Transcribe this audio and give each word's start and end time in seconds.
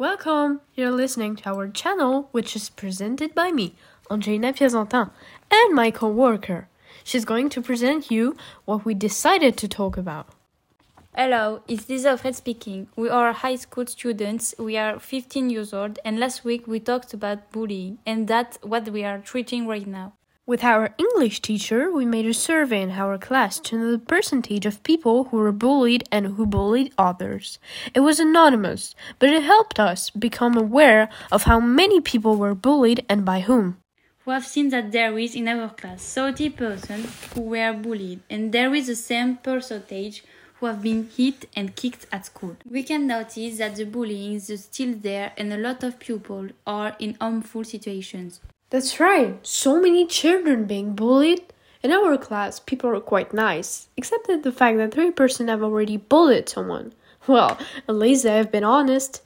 Welcome! 0.00 0.60
You're 0.76 0.92
listening 0.92 1.34
to 1.34 1.48
our 1.48 1.66
channel, 1.66 2.28
which 2.30 2.54
is 2.54 2.70
presented 2.70 3.34
by 3.34 3.50
me, 3.50 3.74
Angelina 4.08 4.52
Piazentin, 4.52 5.10
and 5.50 5.74
my 5.74 5.90
co 5.90 6.08
worker. 6.08 6.68
She's 7.02 7.24
going 7.24 7.48
to 7.48 7.60
present 7.60 8.08
you 8.08 8.36
what 8.64 8.84
we 8.84 8.94
decided 8.94 9.56
to 9.56 9.66
talk 9.66 9.96
about. 9.96 10.28
Hello, 11.16 11.62
it's 11.66 11.88
Lisa 11.88 12.16
Fred 12.16 12.36
speaking. 12.36 12.86
We 12.94 13.08
are 13.08 13.32
high 13.32 13.56
school 13.56 13.86
students. 13.86 14.54
We 14.56 14.76
are 14.76 15.00
15 15.00 15.50
years 15.50 15.74
old, 15.74 15.98
and 16.04 16.20
last 16.20 16.44
week 16.44 16.68
we 16.68 16.78
talked 16.78 17.12
about 17.12 17.50
bullying, 17.50 17.98
and 18.06 18.28
that's 18.28 18.56
what 18.62 18.88
we 18.90 19.02
are 19.02 19.18
treating 19.18 19.66
right 19.66 19.84
now. 19.84 20.12
With 20.48 20.64
our 20.64 20.94
English 20.96 21.42
teacher, 21.42 21.92
we 21.92 22.06
made 22.06 22.24
a 22.24 22.32
survey 22.32 22.80
in 22.80 22.92
our 22.92 23.18
class 23.18 23.60
to 23.68 23.76
know 23.76 23.90
the 23.90 23.98
percentage 23.98 24.64
of 24.64 24.82
people 24.82 25.24
who 25.24 25.36
were 25.36 25.52
bullied 25.52 26.08
and 26.10 26.24
who 26.24 26.46
bullied 26.46 26.94
others. 26.96 27.58
It 27.92 28.00
was 28.00 28.18
anonymous, 28.18 28.94
but 29.18 29.28
it 29.28 29.42
helped 29.42 29.78
us 29.78 30.08
become 30.08 30.56
aware 30.56 31.10
of 31.30 31.42
how 31.42 31.60
many 31.60 32.00
people 32.00 32.36
were 32.36 32.54
bullied 32.54 33.04
and 33.10 33.26
by 33.26 33.40
whom. 33.40 33.76
We 34.24 34.32
have 34.32 34.46
seen 34.46 34.70
that 34.70 34.90
there 34.90 35.18
is 35.18 35.34
in 35.34 35.48
our 35.48 35.68
class 35.68 36.00
30% 36.16 37.34
who 37.34 37.42
were 37.42 37.74
bullied, 37.74 38.20
and 38.30 38.50
there 38.50 38.74
is 38.74 38.86
the 38.86 38.96
same 38.96 39.36
percentage 39.36 40.24
who 40.58 40.66
have 40.66 40.82
been 40.82 41.08
hit 41.16 41.48
and 41.54 41.76
kicked 41.76 42.06
at 42.10 42.26
school. 42.26 42.56
We 42.68 42.82
can 42.82 43.06
notice 43.06 43.58
that 43.58 43.76
the 43.76 43.84
bullying 43.84 44.34
is 44.34 44.64
still 44.64 44.94
there, 44.94 45.32
and 45.36 45.52
a 45.52 45.56
lot 45.56 45.82
of 45.82 45.98
people 45.98 46.48
are 46.66 46.96
in 46.98 47.16
harmful 47.20 47.64
situations. 47.64 48.40
That's 48.70 49.00
right, 49.00 49.38
so 49.46 49.80
many 49.80 50.06
children 50.06 50.64
being 50.66 50.94
bullied. 50.94 51.42
In 51.82 51.92
our 51.92 52.18
class, 52.18 52.58
people 52.58 52.90
are 52.90 53.00
quite 53.00 53.32
nice, 53.32 53.88
except 53.96 54.26
that 54.26 54.42
the 54.42 54.52
fact 54.52 54.78
that 54.78 54.92
three 54.92 55.12
person 55.12 55.48
have 55.48 55.62
already 55.62 55.96
bullied 55.96 56.48
someone. 56.48 56.92
Well, 57.26 57.56
Eliza, 57.88 58.32
I've 58.32 58.50
been 58.50 58.64
honest. 58.64 59.22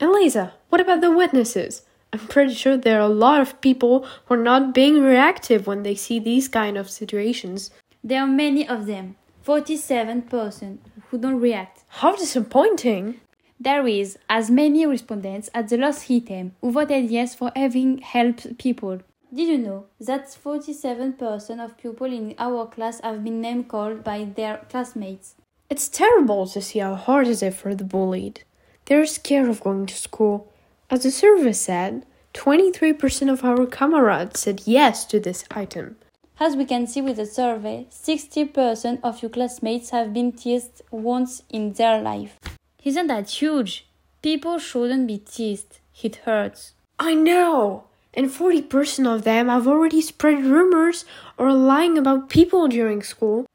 Eliza, 0.00 0.54
what 0.68 0.80
about 0.80 1.00
the 1.00 1.10
witnesses? 1.10 1.82
I'm 2.12 2.20
pretty 2.20 2.54
sure 2.54 2.76
there 2.76 2.98
are 3.00 3.10
a 3.10 3.20
lot 3.26 3.40
of 3.40 3.60
people 3.60 4.06
who 4.26 4.34
are 4.34 4.42
not 4.42 4.72
being 4.72 5.02
reactive 5.02 5.66
when 5.66 5.82
they 5.82 5.94
see 5.94 6.18
these 6.18 6.48
kind 6.48 6.78
of 6.78 6.88
situations. 6.88 7.70
There 8.02 8.22
are 8.22 8.26
many 8.26 8.66
of 8.66 8.86
them, 8.86 9.16
47% 9.48 10.78
who 11.08 11.16
don't 11.16 11.40
react. 11.40 11.82
How 11.88 12.14
disappointing! 12.14 13.18
There 13.58 13.86
is 13.88 14.18
as 14.28 14.50
many 14.50 14.84
respondents 14.84 15.48
as 15.54 15.70
the 15.70 15.78
last 15.78 16.10
item 16.10 16.52
who 16.60 16.70
voted 16.70 17.10
yes 17.10 17.34
for 17.34 17.50
having 17.56 17.96
helped 17.98 18.58
people. 18.58 19.00
Did 19.34 19.48
you 19.48 19.56
know 19.56 19.86
that 20.00 20.26
47% 20.26 21.64
of 21.64 21.78
people 21.78 22.12
in 22.12 22.34
our 22.38 22.66
class 22.66 23.00
have 23.00 23.24
been 23.24 23.40
name 23.40 23.64
called 23.64 24.04
by 24.04 24.24
their 24.36 24.58
classmates? 24.68 25.34
It's 25.70 25.88
terrible 25.88 26.46
to 26.48 26.60
see 26.60 26.80
how 26.80 26.94
hard 26.94 27.26
it 27.26 27.42
is 27.42 27.56
for 27.56 27.74
the 27.74 27.84
bullied. 27.84 28.42
They're 28.84 29.06
scared 29.06 29.48
of 29.48 29.62
going 29.62 29.86
to 29.86 29.94
school. 29.94 30.52
As 30.90 31.04
the 31.04 31.10
survey 31.10 31.52
said, 31.52 32.04
23% 32.34 33.32
of 33.32 33.42
our 33.44 33.64
comrades 33.64 34.40
said 34.40 34.62
yes 34.66 35.06
to 35.06 35.18
this 35.18 35.44
item. 35.50 35.96
As 36.40 36.54
we 36.54 36.64
can 36.64 36.86
see 36.86 37.00
with 37.00 37.16
the 37.16 37.26
survey, 37.26 37.88
60% 37.90 39.00
of 39.02 39.22
your 39.22 39.28
classmates 39.28 39.90
have 39.90 40.14
been 40.14 40.30
teased 40.30 40.82
once 40.92 41.42
in 41.50 41.72
their 41.72 42.00
life. 42.00 42.38
Isn't 42.84 43.08
that 43.08 43.28
huge? 43.28 43.88
People 44.22 44.60
shouldn't 44.60 45.08
be 45.08 45.18
teased. 45.18 45.80
It 46.00 46.16
hurts. 46.24 46.74
I 46.96 47.14
know! 47.14 47.84
And 48.14 48.30
40% 48.30 49.12
of 49.12 49.24
them 49.24 49.48
have 49.48 49.66
already 49.66 50.00
spread 50.00 50.44
rumors 50.44 51.04
or 51.36 51.52
lying 51.52 51.98
about 51.98 52.30
people 52.30 52.68
during 52.68 53.02
school. 53.02 53.46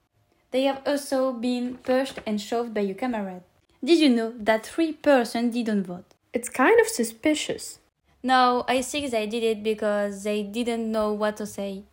They 0.52 0.64
have 0.64 0.82
also 0.86 1.32
been 1.32 1.78
pushed 1.78 2.20
and 2.26 2.40
shoved 2.40 2.74
by 2.74 2.82
your 2.82 2.96
comrade. 2.96 3.44
Did 3.82 4.00
you 4.00 4.10
know 4.10 4.34
that 4.38 4.66
3% 4.66 5.54
didn't 5.54 5.84
vote? 5.84 6.06
It's 6.34 6.50
kind 6.50 6.80
of 6.82 6.88
suspicious. 6.88 7.80
No, 8.22 8.66
I 8.68 8.82
think 8.82 9.12
they 9.12 9.26
did 9.26 9.44
it 9.44 9.64
because 9.64 10.24
they 10.24 10.44
didn't 10.44 10.92
know 10.92 11.14
what 11.14 11.38
to 11.38 11.46
say. 11.46 11.84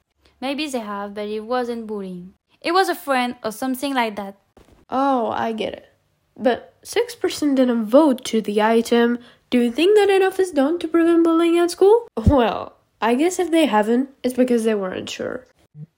Maybe 0.41 0.67
they 0.69 0.81
have, 0.81 1.15
but 1.15 1.29
it 1.29 1.41
wasn't 1.41 1.87
bullying. 1.87 2.35
It 2.61 2.73
was 2.73 2.89
a 2.89 2.95
friend 2.95 3.37
or 3.45 3.53
something 3.53 3.95
like 3.95 4.17
that. 4.17 4.37
Oh, 4.89 5.31
I 5.31 5.53
get 5.53 5.75
it. 5.75 5.87
But 6.37 6.75
6% 6.83 7.57
didn't 7.57 7.85
vote 7.85 8.25
to 8.27 8.41
the 8.41 8.63
item. 8.63 9.19
Do 9.51 9.59
you 9.59 9.71
think 9.71 9.97
that 9.97 10.09
enough 10.09 10.41
is 10.41 10.53
done 10.53 10.79
to 10.79 10.89
prevent 10.89 11.25
bullying 11.25 11.59
at 11.59 11.71
school? 11.71 12.09
Well, 12.17 12.77
I 13.01 13.15
guess 13.15 13.39
if 13.39 13.51
they 13.51 13.67
haven't, 13.67 14.11
it's 14.23 14.35
because 14.35 14.65
they 14.65 14.75
weren't 14.75 15.11
sure. 15.11 15.47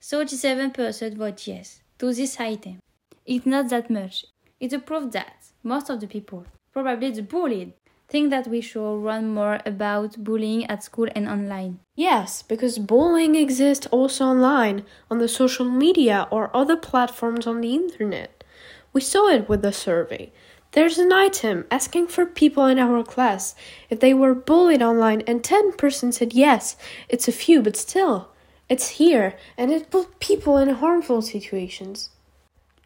37% 0.01 1.17
vote 1.17 1.47
yes 1.47 1.81
to 1.99 2.13
this 2.13 2.39
item. 2.41 2.81
It's 3.25 3.47
not 3.47 3.69
that 3.71 3.91
much. 3.91 4.25
It's 4.59 4.75
a 4.75 4.79
proof 4.79 5.13
that 5.13 5.47
most 5.63 5.91
of 5.91 6.01
the 6.01 6.07
people, 6.07 6.47
probably 6.73 7.11
the 7.11 7.23
bullied, 7.23 7.73
think 8.13 8.29
that 8.29 8.47
we 8.47 8.61
should 8.61 8.99
run 8.99 9.33
more 9.33 9.59
about 9.65 10.23
bullying 10.23 10.67
at 10.67 10.85
school 10.85 11.09
and 11.17 11.27
online. 11.27 11.81
Yes, 11.97 12.43
because 12.43 12.79
bullying 12.79 13.35
exists 13.35 13.87
also 13.87 14.27
online, 14.27 14.85
on 15.11 15.17
the 15.17 15.29
social 15.29 15.65
media 15.65 16.29
or 16.31 16.55
other 16.55 16.77
platforms 16.77 17.47
on 17.47 17.63
the 17.63 17.75
internet. 17.75 18.45
We 18.93 19.01
saw 19.01 19.29
it 19.29 19.49
with 19.49 19.63
the 19.63 19.73
survey. 19.73 20.31
There's 20.73 20.99
an 20.99 21.11
item 21.11 21.65
asking 21.71 22.09
for 22.09 22.27
people 22.27 22.67
in 22.67 22.79
our 22.79 23.03
class 23.03 23.55
if 23.89 24.01
they 24.01 24.13
were 24.13 24.35
bullied 24.35 24.83
online, 24.83 25.23
and 25.23 25.43
10% 25.43 26.13
said 26.13 26.35
yes. 26.35 26.77
It's 27.09 27.29
a 27.29 27.33
few, 27.45 27.63
but 27.63 27.77
still, 27.77 28.29
it's 28.69 29.01
here, 29.01 29.37
and 29.57 29.71
it 29.73 29.91
put 29.91 30.21
people 30.21 30.59
in 30.59 30.69
harmful 30.69 31.23
situations. 31.23 32.11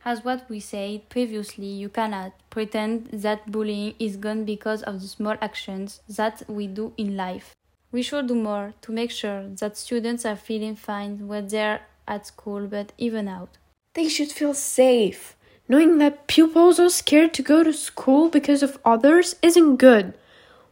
As 0.07 0.25
what 0.25 0.49
we 0.49 0.61
said 0.61 1.09
previously, 1.09 1.67
you 1.67 1.89
cannot 1.89 2.31
pretend 2.49 3.07
that 3.11 3.51
bullying 3.51 3.97
is 3.99 4.17
gone 4.17 4.45
because 4.45 4.85
of 4.85 5.01
the 5.01 5.09
small 5.09 5.35
actions 5.43 6.01
that 6.09 6.45
we 6.49 6.69
do 6.69 6.93
in 6.97 7.17
life. 7.17 7.57
We 7.91 8.03
should 8.03 8.29
do 8.29 8.37
more 8.37 8.75
to 8.83 8.93
make 8.93 9.11
sure 9.11 9.49
that 9.59 9.77
students 9.77 10.25
are 10.25 10.37
feeling 10.37 10.77
fine 10.77 11.27
when 11.27 11.49
they're 11.49 11.81
at 12.07 12.29
school, 12.29 12.69
but 12.69 12.93
even 12.97 13.27
out. 13.27 13.59
They 13.95 14.09
should 14.09 14.31
feel 14.31 14.55
safe. 14.55 15.35
Knowing 15.69 15.99
that 15.99 16.29
pupils 16.29 16.79
are 16.79 16.89
scared 16.89 17.35
to 17.35 17.43
go 17.43 17.65
to 17.65 17.73
school 17.73 18.29
because 18.29 18.63
of 18.63 18.79
others 18.85 19.35
isn't 19.43 19.79
good. 19.79 20.15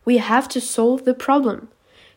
We 0.05 0.19
have 0.19 0.49
to 0.51 0.61
solve 0.61 1.05
the 1.05 1.15
problem. 1.15 1.71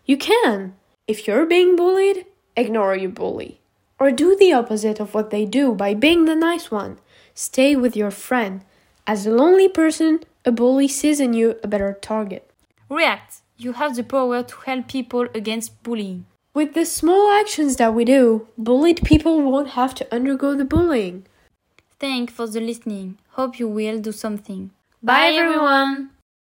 You 0.06 0.18
can. 0.18 0.76
If 1.08 1.26
you're 1.26 1.48
being 1.48 1.76
bullied, 1.76 2.28
ignore 2.56 2.96
your 2.96 3.10
bully. 3.10 3.60
Or 4.00 4.12
do 4.12 4.36
the 4.36 4.54
opposite 4.54 5.00
of 5.00 5.16
what 5.16 5.32
they 5.32 5.46
do 5.46 5.74
by 5.74 5.96
being 5.96 6.26
the 6.26 6.36
nice 6.36 6.70
one. 6.70 7.00
Stay 7.38 7.76
with 7.76 7.96
your 7.96 8.10
friend. 8.10 8.62
As 9.06 9.28
a 9.28 9.30
lonely 9.30 9.70
person, 9.70 10.22
a 10.44 10.52
bully 10.52 10.88
sees 10.88 11.20
in 11.20 11.34
you 11.34 11.60
a 11.64 11.68
better 11.68 11.96
target. 12.02 12.50
React. 12.90 13.42
You 13.58 13.74
have 13.74 13.96
the 13.96 14.04
power 14.04 14.42
to 14.42 14.56
help 14.66 14.88
people 14.88 15.28
against 15.36 15.84
bullying. 15.84 16.26
With 16.56 16.74
the 16.74 16.84
small 16.84 17.30
actions 17.30 17.76
that 17.76 17.94
we 17.94 18.06
do, 18.06 18.48
bullied 18.58 19.04
people 19.04 19.40
won't 19.44 19.78
have 19.78 19.94
to 19.96 20.08
undergo 20.12 20.56
the 20.56 20.66
bullying. 20.66 21.28
Thanks 22.00 22.34
for 22.34 22.48
the 22.48 22.60
listening. 22.60 23.20
Hope 23.34 23.60
you 23.60 23.68
will 23.68 24.00
do 24.00 24.12
something. 24.12 24.72
Bye, 25.04 25.34
everyone. 25.38 26.10